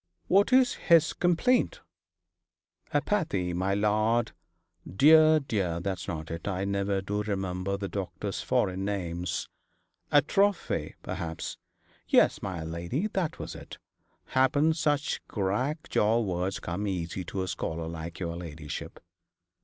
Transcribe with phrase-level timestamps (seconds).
[0.25, 1.79] 'What is his complaint?'
[2.91, 4.31] 'Apathy, my lady.
[4.95, 6.47] Dear, dear, that's not it.
[6.47, 9.47] I never do remember the doctor's foreign names.'
[10.11, 11.57] 'Atrophy,' perhaps.
[12.07, 13.77] 'Yes, my lady, that was it.
[14.29, 18.99] Happen such crack jaw words come easy to a scholar like your ladyship.'